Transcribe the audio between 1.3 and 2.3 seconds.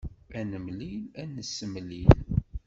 nessemlil.